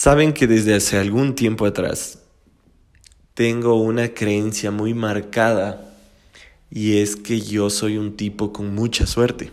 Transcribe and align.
Saben 0.00 0.32
que 0.32 0.46
desde 0.46 0.76
hace 0.76 0.96
algún 0.96 1.34
tiempo 1.34 1.66
atrás 1.66 2.20
tengo 3.34 3.74
una 3.82 4.14
creencia 4.14 4.70
muy 4.70 4.94
marcada 4.94 5.92
y 6.70 6.98
es 6.98 7.16
que 7.16 7.40
yo 7.40 7.68
soy 7.68 7.98
un 7.98 8.16
tipo 8.16 8.52
con 8.52 8.76
mucha 8.76 9.08
suerte. 9.08 9.50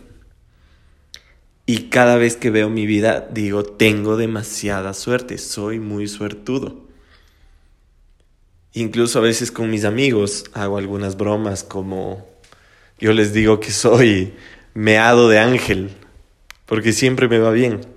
Y 1.66 1.88
cada 1.88 2.14
vez 2.14 2.36
que 2.36 2.50
veo 2.50 2.70
mi 2.70 2.86
vida 2.86 3.26
digo, 3.28 3.64
tengo 3.64 4.16
demasiada 4.16 4.94
suerte, 4.94 5.38
soy 5.38 5.80
muy 5.80 6.06
suertudo. 6.06 6.86
Incluso 8.72 9.18
a 9.18 9.22
veces 9.22 9.50
con 9.50 9.68
mis 9.68 9.84
amigos 9.84 10.44
hago 10.52 10.78
algunas 10.78 11.16
bromas 11.16 11.64
como 11.64 12.24
yo 13.00 13.12
les 13.12 13.32
digo 13.32 13.58
que 13.58 13.72
soy 13.72 14.34
meado 14.74 15.28
de 15.28 15.40
ángel, 15.40 15.90
porque 16.66 16.92
siempre 16.92 17.26
me 17.26 17.40
va 17.40 17.50
bien. 17.50 17.95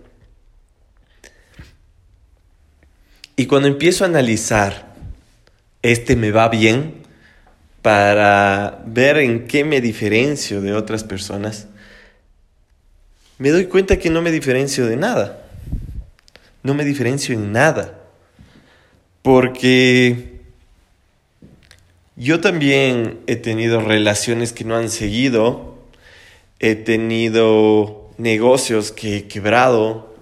Y 3.40 3.46
cuando 3.46 3.70
empiezo 3.70 4.04
a 4.04 4.08
analizar, 4.08 4.94
este 5.82 6.18
me 6.18 6.30
va 6.30 6.50
bien 6.50 6.96
para 7.82 8.84
ver 8.86 9.16
en 9.20 9.48
qué 9.48 9.64
me 9.64 9.80
diferencio 9.80 10.60
de 10.60 10.74
otras 10.74 11.06
personas, 11.06 11.70
me 13.38 13.52
doy 13.52 13.68
cuenta 13.68 13.98
que 13.98 14.10
no 14.10 14.22
me 14.22 14.34
diferencio 14.34 14.88
de 14.88 14.98
nada. 14.98 15.42
No 16.64 16.74
me 16.74 16.84
diferencio 16.84 17.34
en 17.34 17.54
nada. 17.54 18.02
Porque 19.22 20.42
yo 22.18 22.42
también 22.42 23.22
he 23.26 23.38
tenido 23.38 23.80
relaciones 23.80 24.52
que 24.52 24.66
no 24.66 24.76
han 24.76 24.90
seguido, 24.90 25.80
he 26.60 26.76
tenido 26.76 28.12
negocios 28.18 28.92
que 28.92 29.16
he 29.16 29.28
quebrado, 29.30 30.14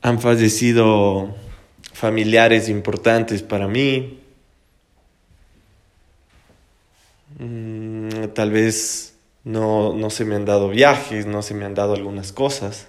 han 0.00 0.18
fallecido 0.18 1.43
familiares 1.94 2.68
importantes 2.68 3.42
para 3.42 3.68
mí. 3.68 4.18
Mm, 7.38 8.26
tal 8.34 8.50
vez 8.50 9.14
no, 9.44 9.94
no 9.94 10.10
se 10.10 10.24
me 10.24 10.34
han 10.34 10.44
dado 10.44 10.68
viajes, 10.68 11.24
no 11.24 11.40
se 11.42 11.54
me 11.54 11.64
han 11.64 11.74
dado 11.74 11.94
algunas 11.94 12.32
cosas. 12.32 12.88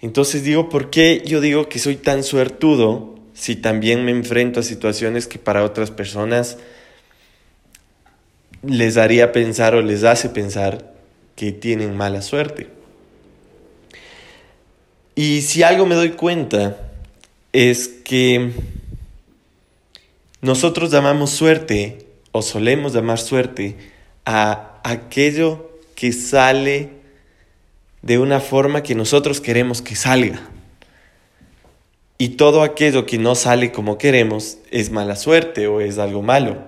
Entonces 0.00 0.42
digo, 0.42 0.68
¿por 0.68 0.90
qué 0.90 1.22
yo 1.24 1.40
digo 1.40 1.68
que 1.68 1.78
soy 1.78 1.96
tan 1.96 2.24
suertudo 2.24 3.14
si 3.32 3.54
también 3.56 4.04
me 4.04 4.10
enfrento 4.10 4.60
a 4.60 4.64
situaciones 4.64 5.26
que 5.26 5.38
para 5.38 5.62
otras 5.64 5.90
personas 5.90 6.58
les 8.62 8.96
haría 8.96 9.32
pensar 9.32 9.74
o 9.74 9.82
les 9.82 10.04
hace 10.04 10.28
pensar 10.28 10.94
que 11.36 11.52
tienen 11.52 11.96
mala 11.96 12.22
suerte? 12.22 12.68
Y 15.14 15.42
si 15.42 15.62
algo 15.62 15.86
me 15.86 15.94
doy 15.94 16.10
cuenta 16.10 16.89
es 17.52 17.88
que 17.88 18.52
nosotros 20.40 20.90
llamamos 20.90 21.30
suerte 21.30 22.06
o 22.32 22.42
solemos 22.42 22.92
llamar 22.92 23.18
suerte 23.18 23.76
a 24.24 24.80
aquello 24.84 25.70
que 25.94 26.12
sale 26.12 26.90
de 28.02 28.18
una 28.18 28.40
forma 28.40 28.82
que 28.82 28.94
nosotros 28.94 29.40
queremos 29.40 29.82
que 29.82 29.96
salga. 29.96 30.40
Y 32.18 32.30
todo 32.30 32.62
aquello 32.62 33.06
que 33.06 33.18
no 33.18 33.34
sale 33.34 33.72
como 33.72 33.98
queremos 33.98 34.58
es 34.70 34.90
mala 34.90 35.16
suerte 35.16 35.66
o 35.66 35.80
es 35.80 35.98
algo 35.98 36.22
malo. 36.22 36.58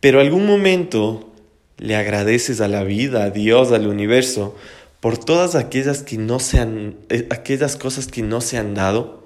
Pero 0.00 0.20
algún 0.20 0.46
momento 0.46 1.32
le 1.78 1.96
agradeces 1.96 2.60
a 2.60 2.68
la 2.68 2.84
vida, 2.84 3.24
a 3.24 3.30
Dios, 3.30 3.72
al 3.72 3.86
universo, 3.86 4.56
por 5.00 5.18
todas 5.18 5.54
aquellas, 5.54 6.02
que 6.02 6.16
no 6.16 6.38
se 6.38 6.60
eh, 7.08 7.26
aquellas 7.30 7.76
cosas 7.76 8.06
que 8.06 8.22
no 8.22 8.40
se 8.40 8.56
han 8.56 8.74
dado 8.74 9.25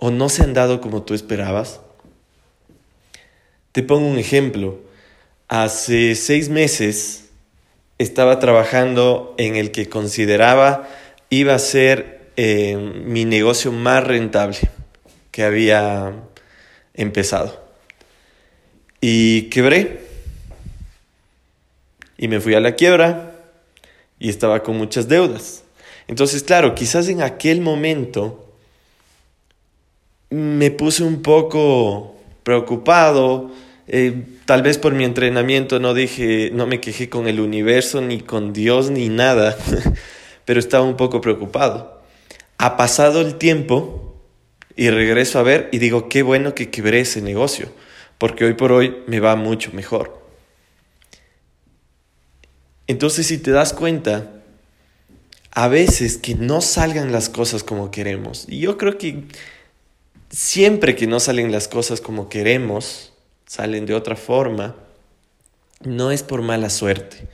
o 0.00 0.10
no 0.10 0.28
se 0.30 0.42
han 0.42 0.54
dado 0.54 0.80
como 0.80 1.02
tú 1.02 1.14
esperabas? 1.14 1.80
Te 3.72 3.82
pongo 3.82 4.08
un 4.08 4.18
ejemplo. 4.18 4.80
Hace 5.46 6.14
seis 6.16 6.48
meses 6.48 7.26
estaba 7.98 8.40
trabajando 8.40 9.34
en 9.36 9.56
el 9.56 9.70
que 9.70 9.88
consideraba 9.88 10.88
iba 11.28 11.54
a 11.54 11.58
ser 11.58 12.30
eh, 12.36 12.76
mi 13.04 13.26
negocio 13.26 13.72
más 13.72 14.02
rentable 14.02 14.58
que 15.30 15.44
había 15.44 16.14
empezado. 16.94 17.62
Y 19.02 19.50
quebré. 19.50 20.00
Y 22.16 22.28
me 22.28 22.40
fui 22.40 22.54
a 22.54 22.60
la 22.60 22.74
quiebra 22.74 23.32
y 24.18 24.30
estaba 24.30 24.62
con 24.62 24.78
muchas 24.78 25.08
deudas. 25.08 25.62
Entonces, 26.08 26.42
claro, 26.42 26.74
quizás 26.74 27.08
en 27.08 27.20
aquel 27.20 27.60
momento 27.60 28.49
me 30.30 30.70
puse 30.70 31.02
un 31.02 31.22
poco 31.22 32.16
preocupado. 32.42 33.50
Eh, 33.88 34.24
tal 34.46 34.62
vez 34.62 34.78
por 34.78 34.94
mi 34.94 35.04
entrenamiento 35.04 35.80
no 35.80 35.94
dije, 35.94 36.50
no 36.52 36.66
me 36.66 36.80
quejé 36.80 37.08
con 37.08 37.26
el 37.26 37.40
universo, 37.40 38.00
ni 38.00 38.20
con 38.20 38.52
Dios, 38.52 38.90
ni 38.90 39.08
nada, 39.08 39.58
pero 40.44 40.60
estaba 40.60 40.84
un 40.84 40.96
poco 40.96 41.20
preocupado. 41.20 42.00
Ha 42.58 42.76
pasado 42.76 43.20
el 43.20 43.34
tiempo 43.34 44.16
y 44.76 44.90
regreso 44.90 45.38
a 45.38 45.42
ver 45.42 45.68
y 45.72 45.78
digo, 45.78 46.08
qué 46.08 46.22
bueno 46.22 46.54
que 46.54 46.70
quebré 46.70 47.00
ese 47.00 47.20
negocio, 47.20 47.68
porque 48.18 48.44
hoy 48.44 48.54
por 48.54 48.70
hoy 48.72 48.98
me 49.06 49.18
va 49.18 49.34
mucho 49.34 49.72
mejor. 49.72 50.20
Entonces, 52.86 53.26
si 53.26 53.38
te 53.38 53.50
das 53.50 53.72
cuenta, 53.72 54.42
a 55.52 55.68
veces 55.68 56.18
que 56.18 56.34
no 56.34 56.60
salgan 56.60 57.12
las 57.12 57.28
cosas 57.28 57.62
como 57.62 57.90
queremos, 57.90 58.46
y 58.48 58.60
yo 58.60 58.78
creo 58.78 58.98
que 58.98 59.24
siempre 60.30 60.94
que 60.94 61.06
no 61.06 61.20
salen 61.20 61.52
las 61.52 61.68
cosas 61.68 62.00
como 62.00 62.28
queremos, 62.28 63.12
salen 63.46 63.84
de 63.84 63.94
otra 63.94 64.16
forma, 64.16 64.76
no 65.82 66.10
es 66.10 66.22
por 66.22 66.42
mala 66.42 66.70
suerte. 66.70 67.28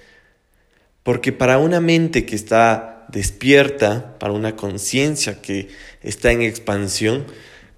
Porque 1.03 1.33
para 1.33 1.59
una 1.59 1.81
mente 1.81 2.27
que 2.27 2.35
está 2.35 3.07
despierta, 3.09 4.19
para 4.19 4.33
una 4.33 4.57
conciencia 4.57 5.41
que 5.41 5.69
está 6.03 6.33
en 6.33 6.43
expansión, 6.43 7.27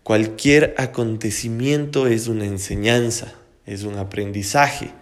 cualquier 0.03 0.75
acontecimiento 0.79 2.07
es 2.07 2.29
una 2.29 2.47
enseñanza, 2.47 3.35
es 3.67 3.83
un 3.83 3.99
aprendizaje. 3.99 4.93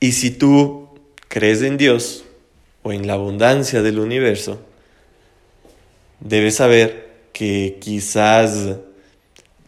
Y 0.00 0.12
si 0.12 0.30
tú 0.30 0.88
crees 1.28 1.62
en 1.62 1.76
Dios 1.76 2.24
o 2.82 2.92
en 2.92 3.06
la 3.06 3.12
abundancia 3.12 3.82
del 3.82 3.98
universo, 3.98 4.60
debes 6.20 6.56
saber 6.56 7.09
que 7.40 7.78
quizás 7.80 8.76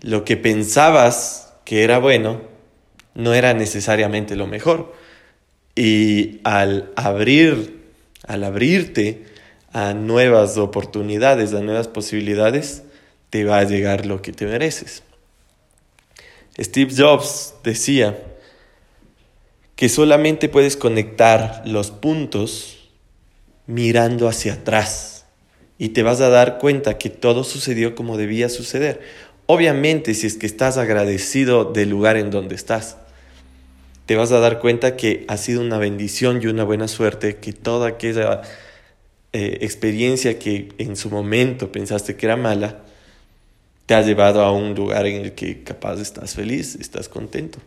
lo 0.03 0.27
que 0.27 0.37
pensabas 0.37 1.55
que 1.65 1.84
era 1.84 1.97
bueno 1.97 2.43
no 3.15 3.33
era 3.33 3.55
necesariamente 3.55 4.37
lo 4.37 4.47
mejor. 4.47 4.93
Y 5.75 6.43
al 6.44 6.93
abrir, 6.97 7.81
al 8.27 8.44
abrirte 8.44 9.25
a 9.72 9.94
nuevas 9.94 10.59
oportunidades, 10.59 11.55
a 11.55 11.62
nuevas 11.62 11.88
posibilidades, 11.88 12.82
te 13.31 13.44
va 13.44 13.61
a 13.61 13.65
llegar 13.65 14.05
lo 14.05 14.21
que 14.21 14.34
te 14.34 14.44
mereces. 14.44 15.03
Steve 16.61 16.93
Jobs 16.94 17.55
decía 17.65 18.22
que 19.77 19.88
solamente 19.88 20.50
puedes 20.50 20.77
conectar 20.77 21.62
los 21.65 21.91
puntos 21.91 22.91
mirando 23.66 24.28
hacia 24.28 24.53
atrás 24.53 25.22
y 25.82 25.88
te 25.88 26.04
vas 26.04 26.20
a 26.20 26.28
dar 26.28 26.59
cuenta 26.59 26.97
que 26.97 27.10
todo 27.10 27.43
sucedió 27.43 27.97
como 27.97 28.16
debía 28.16 28.48
suceder. 28.48 29.00
Obviamente, 29.47 30.15
si 30.15 30.28
es 30.28 30.37
que 30.37 30.47
estás 30.47 30.78
agradecido 30.78 31.65
del 31.65 31.91
lugar 31.91 32.16
en 32.16 32.31
donde 32.31 32.54
estás, 32.54 32.98
te 34.06 34.15
vas 34.15 34.31
a 34.31 34.38
dar 34.38 34.60
cuenta 34.60 34.97
que 34.97 35.25
ha 35.26 35.37
sido 35.37 35.60
una 35.60 35.78
bendición 35.78 36.38
y 36.41 36.47
una 36.47 36.62
buena 36.62 36.87
suerte 36.87 37.38
que 37.38 37.53
toda 37.53 37.88
aquella 37.88 38.43
eh, 39.32 39.59
experiencia 39.62 40.38
que 40.38 40.69
en 40.78 40.94
su 40.94 41.10
momento 41.10 41.73
pensaste 41.73 42.14
que 42.14 42.26
era 42.26 42.37
mala, 42.37 42.82
te 43.87 43.94
ha 43.94 44.02
llevado 44.02 44.43
a 44.43 44.52
un 44.52 44.76
lugar 44.76 45.06
en 45.06 45.20
el 45.20 45.32
que 45.32 45.64
capaz 45.64 45.99
estás 45.99 46.37
feliz, 46.37 46.76
estás 46.76 47.08
contento. 47.08 47.58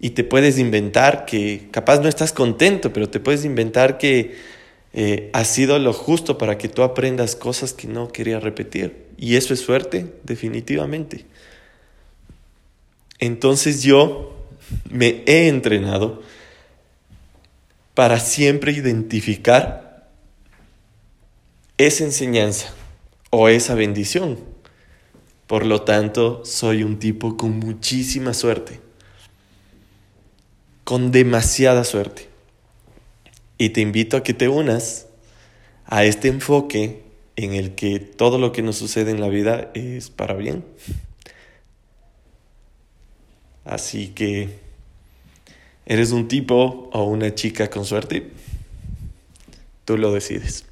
Y 0.00 0.10
te 0.10 0.24
puedes 0.24 0.58
inventar 0.58 1.26
que, 1.26 1.68
capaz 1.70 2.00
no 2.00 2.08
estás 2.08 2.32
contento, 2.32 2.92
pero 2.92 3.08
te 3.08 3.20
puedes 3.20 3.44
inventar 3.44 3.98
que 3.98 4.59
eh, 4.92 5.30
ha 5.32 5.44
sido 5.44 5.78
lo 5.78 5.92
justo 5.92 6.36
para 6.36 6.58
que 6.58 6.68
tú 6.68 6.82
aprendas 6.82 7.36
cosas 7.36 7.72
que 7.72 7.86
no 7.86 8.08
quería 8.08 8.40
repetir. 8.40 9.06
Y 9.16 9.36
eso 9.36 9.54
es 9.54 9.60
suerte, 9.60 10.14
definitivamente. 10.24 11.26
Entonces 13.18 13.82
yo 13.82 14.48
me 14.88 15.22
he 15.26 15.48
entrenado 15.48 16.22
para 17.94 18.18
siempre 18.18 18.72
identificar 18.72 20.08
esa 21.76 22.04
enseñanza 22.04 22.72
o 23.30 23.48
esa 23.48 23.74
bendición. 23.74 24.38
Por 25.46 25.66
lo 25.66 25.82
tanto, 25.82 26.42
soy 26.44 26.82
un 26.82 26.98
tipo 26.98 27.36
con 27.36 27.58
muchísima 27.58 28.32
suerte, 28.32 28.80
con 30.84 31.10
demasiada 31.10 31.84
suerte. 31.84 32.29
Y 33.60 33.68
te 33.68 33.82
invito 33.82 34.16
a 34.16 34.22
que 34.22 34.32
te 34.32 34.48
unas 34.48 35.06
a 35.84 36.06
este 36.06 36.28
enfoque 36.28 37.02
en 37.36 37.52
el 37.52 37.74
que 37.74 38.00
todo 38.00 38.38
lo 38.38 38.52
que 38.52 38.62
nos 38.62 38.76
sucede 38.76 39.10
en 39.10 39.20
la 39.20 39.28
vida 39.28 39.70
es 39.74 40.08
para 40.08 40.32
bien. 40.32 40.64
Así 43.66 44.08
que, 44.08 44.48
¿eres 45.84 46.10
un 46.12 46.26
tipo 46.26 46.88
o 46.90 47.04
una 47.04 47.34
chica 47.34 47.68
con 47.68 47.84
suerte? 47.84 48.30
Tú 49.84 49.98
lo 49.98 50.10
decides. 50.10 50.69